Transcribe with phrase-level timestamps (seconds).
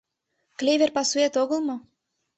[0.59, 1.75] Клевер пасуэт огыл мо?